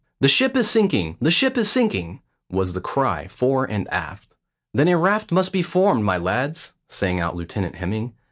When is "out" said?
7.19-7.35